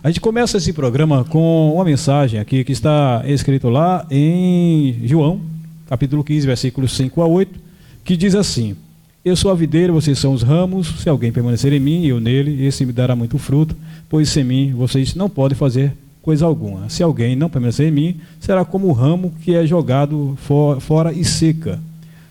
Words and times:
A 0.00 0.10
gente 0.10 0.20
começa 0.20 0.58
esse 0.58 0.72
programa 0.72 1.24
com 1.24 1.74
uma 1.74 1.84
mensagem 1.84 2.38
aqui 2.38 2.62
que 2.62 2.70
está 2.70 3.20
escrito 3.26 3.68
lá 3.68 4.06
em 4.08 4.96
João, 5.02 5.40
capítulo 5.88 6.22
15, 6.22 6.46
versículos 6.46 6.96
5 6.96 7.20
a 7.20 7.26
8, 7.26 7.58
que 8.04 8.16
diz 8.16 8.36
assim: 8.36 8.76
Eu 9.24 9.34
sou 9.34 9.50
a 9.50 9.56
videira, 9.56 9.92
vocês 9.92 10.16
são 10.16 10.32
os 10.32 10.44
ramos. 10.44 10.86
Se 11.00 11.08
alguém 11.08 11.32
permanecer 11.32 11.72
em 11.72 11.80
mim 11.80 12.04
e 12.04 12.10
eu 12.10 12.20
nele, 12.20 12.64
esse 12.64 12.86
me 12.86 12.92
dará 12.92 13.16
muito 13.16 13.38
fruto, 13.38 13.74
pois 14.08 14.28
sem 14.28 14.44
mim 14.44 14.72
vocês 14.72 15.16
não 15.16 15.28
podem 15.28 15.58
fazer 15.58 15.92
coisa 16.22 16.46
alguma. 16.46 16.88
Se 16.88 17.02
alguém 17.02 17.34
não 17.34 17.50
permanecer 17.50 17.88
em 17.88 17.92
mim, 17.92 18.20
será 18.38 18.64
como 18.64 18.86
o 18.86 18.92
ramo 18.92 19.34
que 19.42 19.52
é 19.52 19.66
jogado 19.66 20.38
fora 20.78 21.12
e 21.12 21.24
seca. 21.24 21.80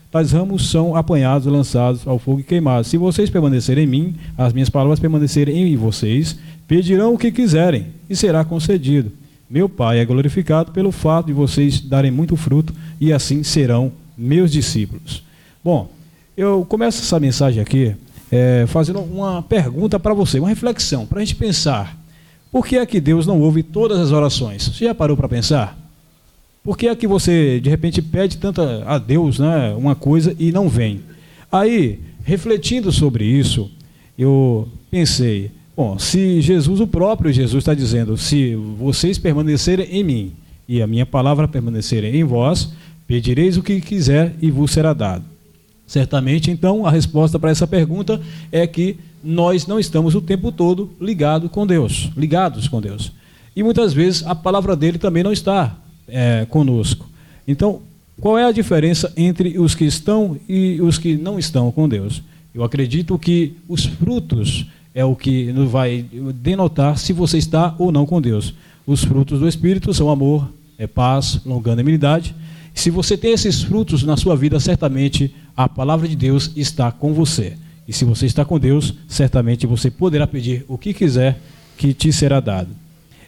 Tais 0.09 0.31
ramos 0.31 0.69
são 0.69 0.95
apanhados, 0.95 1.45
lançados 1.45 2.07
ao 2.07 2.17
fogo 2.17 2.39
e 2.39 2.43
queimados. 2.43 2.87
Se 2.87 2.97
vocês 2.97 3.29
permanecerem 3.29 3.83
em 3.83 3.87
mim, 3.87 4.15
as 4.37 4.53
minhas 4.53 4.69
palavras 4.69 5.01
permanecerem 5.01 5.73
em 5.73 5.75
vocês, 5.75 6.37
Pedirão 6.67 7.13
o 7.13 7.17
que 7.17 7.31
quiserem 7.31 7.87
e 8.09 8.15
será 8.15 8.43
concedido. 8.43 9.11
Meu 9.49 9.69
Pai 9.69 9.99
é 9.99 10.05
glorificado 10.05 10.71
pelo 10.71 10.91
fato 10.91 11.27
de 11.27 11.33
vocês 11.33 11.79
darem 11.79 12.11
muito 12.11 12.35
fruto 12.35 12.73
e 12.99 13.13
assim 13.13 13.41
serão 13.43 13.91
meus 14.17 14.51
discípulos. 14.51 15.23
Bom, 15.63 15.89
eu 16.35 16.65
começo 16.65 17.01
essa 17.01 17.19
mensagem 17.19 17.61
aqui 17.61 17.95
é, 18.29 18.65
fazendo 18.67 18.99
uma 18.99 19.41
pergunta 19.41 19.99
para 19.99 20.13
você, 20.13 20.39
uma 20.39 20.49
reflexão, 20.49 21.05
para 21.05 21.19
a 21.19 21.25
gente 21.25 21.35
pensar. 21.35 21.97
Por 22.51 22.65
que 22.65 22.77
é 22.77 22.85
que 22.85 22.99
Deus 22.99 23.25
não 23.25 23.39
ouve 23.39 23.63
todas 23.63 23.99
as 23.99 24.11
orações? 24.11 24.63
Você 24.63 24.85
já 24.85 24.93
parou 24.93 25.15
para 25.15 25.29
pensar? 25.29 25.77
Por 26.63 26.77
que 26.77 26.87
é 26.87 26.95
que 26.95 27.07
você, 27.07 27.61
de 27.61 27.69
repente, 27.69 28.01
pede 28.01 28.37
tanto 28.37 28.61
a 28.61 28.97
Deus 28.97 29.39
né, 29.39 29.73
uma 29.77 29.95
coisa 29.95 30.35
e 30.37 30.51
não 30.51 30.67
vem? 30.67 31.01
Aí, 31.49 32.01
refletindo 32.25 32.91
sobre 32.91 33.23
isso, 33.23 33.71
eu 34.17 34.67
pensei, 34.91 35.51
Bom, 35.77 35.99
se 35.99 36.41
Jesus, 36.41 36.79
o 36.79 36.87
próprio 36.87 37.31
Jesus, 37.31 37.61
está 37.61 37.75
dizendo: 37.75 38.17
se 38.17 38.55
vocês 38.55 39.19
permanecerem 39.19 39.85
em 39.91 40.03
mim 40.03 40.33
e 40.67 40.81
a 40.81 40.87
minha 40.87 41.05
palavra 41.05 41.47
permanecerem 41.47 42.15
em 42.15 42.23
vós, 42.23 42.73
pedireis 43.05 43.57
o 43.57 43.61
que 43.61 43.79
quiser 43.79 44.33
e 44.41 44.49
vos 44.49 44.71
será 44.71 44.91
dado. 44.91 45.23
Certamente, 45.85 46.49
então, 46.49 46.83
a 46.83 46.89
resposta 46.89 47.37
para 47.37 47.51
essa 47.51 47.67
pergunta 47.67 48.19
é 48.51 48.65
que 48.65 48.97
nós 49.23 49.67
não 49.67 49.79
estamos 49.79 50.15
o 50.15 50.21
tempo 50.21 50.51
todo 50.51 50.89
ligados 50.99 51.51
com 51.51 51.67
Deus, 51.67 52.09
ligados 52.17 52.67
com 52.67 52.81
Deus. 52.81 53.11
E 53.55 53.61
muitas 53.61 53.93
vezes 53.93 54.25
a 54.25 54.33
palavra 54.33 54.75
dele 54.75 54.97
também 54.97 55.21
não 55.21 55.31
está 55.31 55.77
é, 56.07 56.47
conosco. 56.49 57.07
Então, 57.47 57.81
qual 58.19 58.35
é 58.35 58.45
a 58.45 58.51
diferença 58.51 59.13
entre 59.15 59.59
os 59.59 59.75
que 59.75 59.85
estão 59.85 60.39
e 60.49 60.81
os 60.81 60.97
que 60.97 61.15
não 61.15 61.37
estão 61.37 61.71
com 61.71 61.87
Deus? 61.87 62.23
Eu 62.53 62.63
acredito 62.63 63.17
que 63.19 63.53
os 63.67 63.85
frutos 63.85 64.65
é 64.97 65.05
o 65.05 65.15
que 65.15 65.51
vai 65.69 66.03
denotar 66.41 66.97
se 66.97 67.13
você 67.13 67.37
está 67.37 67.75
ou 67.77 67.91
não 67.91 68.03
com 68.03 68.19
Deus. 68.19 68.55
Os 68.83 69.03
frutos 69.03 69.39
do 69.39 69.47
Espírito 69.47 69.93
são 69.93 70.09
amor, 70.09 70.51
é 70.75 70.87
paz, 70.87 71.39
longanimidade. 71.45 72.33
Se 72.73 72.89
você 72.89 73.15
tem 73.15 73.31
esses 73.31 73.61
frutos 73.61 74.01
na 74.01 74.17
sua 74.17 74.35
vida, 74.35 74.59
certamente 74.59 75.31
a 75.55 75.69
palavra 75.69 76.07
de 76.07 76.15
Deus 76.15 76.51
está 76.55 76.91
com 76.91 77.13
você. 77.13 77.53
E 77.87 77.93
se 77.93 78.05
você 78.05 78.25
está 78.25 78.43
com 78.43 78.57
Deus, 78.57 78.95
certamente 79.07 79.67
você 79.67 79.91
poderá 79.91 80.25
pedir 80.25 80.65
o 80.67 80.79
que 80.79 80.95
quiser 80.95 81.37
que 81.77 81.93
te 81.93 82.11
será 82.11 82.39
dado. 82.39 82.69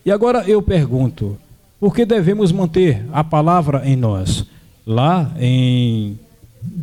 E 0.04 0.10
agora 0.10 0.44
eu 0.50 0.64
pergunto: 0.64 1.38
por 1.80 1.94
que 1.94 2.04
devemos 2.04 2.52
manter 2.52 3.06
a 3.14 3.24
palavra 3.24 3.88
em 3.88 3.96
nós? 3.96 4.44
Lá 4.88 5.32
em 5.40 6.18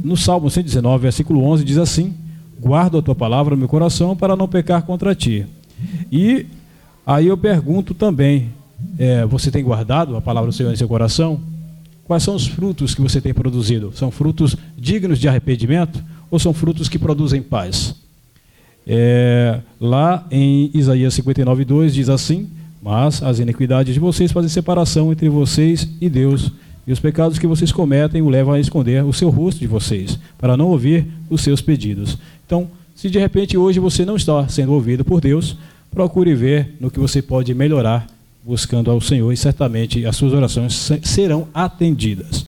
no 0.04 0.16
Salmo 0.16 0.48
119, 0.48 1.02
versículo 1.02 1.42
11 1.42 1.64
diz 1.64 1.76
assim: 1.76 2.14
guardo 2.60 2.98
a 2.98 3.02
tua 3.02 3.14
palavra 3.14 3.54
no 3.54 3.60
meu 3.60 3.68
coração 3.68 4.16
para 4.16 4.36
não 4.36 4.48
pecar 4.48 4.82
contra 4.82 5.14
ti. 5.14 5.46
E 6.10 6.46
aí 7.06 7.26
eu 7.26 7.36
pergunto 7.36 7.94
também: 7.94 8.50
é, 8.98 9.24
você 9.26 9.50
tem 9.50 9.62
guardado 9.62 10.16
a 10.16 10.20
palavra 10.20 10.50
do 10.50 10.54
Senhor 10.54 10.72
em 10.72 10.76
seu 10.76 10.88
coração? 10.88 11.40
Quais 12.04 12.22
são 12.22 12.34
os 12.34 12.46
frutos 12.46 12.94
que 12.94 13.00
você 13.00 13.20
tem 13.20 13.34
produzido? 13.34 13.92
São 13.94 14.10
frutos 14.10 14.56
dignos 14.78 15.18
de 15.18 15.28
arrependimento 15.28 16.02
ou 16.30 16.38
são 16.38 16.54
frutos 16.54 16.88
que 16.88 16.98
produzem 16.98 17.42
paz? 17.42 17.96
É, 18.86 19.60
lá 19.80 20.24
em 20.30 20.70
Isaías 20.72 21.14
59, 21.14 21.64
2 21.64 21.94
diz 21.94 22.08
assim: 22.08 22.48
Mas 22.80 23.22
as 23.22 23.40
iniquidades 23.40 23.92
de 23.92 24.00
vocês 24.00 24.30
fazem 24.30 24.48
separação 24.48 25.10
entre 25.10 25.28
vocês 25.28 25.88
e 26.00 26.08
Deus 26.08 26.52
e 26.86 26.92
os 26.92 27.00
pecados 27.00 27.38
que 27.38 27.46
vocês 27.46 27.72
cometem 27.72 28.22
o 28.22 28.28
levam 28.28 28.54
a 28.54 28.60
esconder 28.60 29.04
o 29.04 29.12
seu 29.12 29.28
rosto 29.28 29.58
de 29.58 29.66
vocês, 29.66 30.18
para 30.38 30.56
não 30.56 30.68
ouvir 30.68 31.06
os 31.28 31.40
seus 31.40 31.60
pedidos. 31.60 32.16
Então, 32.46 32.70
se 32.94 33.10
de 33.10 33.18
repente 33.18 33.58
hoje 33.58 33.80
você 33.80 34.04
não 34.04 34.16
está 34.16 34.48
sendo 34.48 34.72
ouvido 34.72 35.04
por 35.04 35.20
Deus, 35.20 35.56
procure 35.90 36.34
ver 36.34 36.76
no 36.80 36.90
que 36.90 37.00
você 37.00 37.20
pode 37.20 37.52
melhorar 37.52 38.06
buscando 38.44 38.90
ao 38.90 39.00
Senhor 39.00 39.32
e 39.32 39.36
certamente 39.36 40.06
as 40.06 40.16
suas 40.16 40.32
orações 40.32 40.88
serão 41.02 41.48
atendidas. 41.52 42.45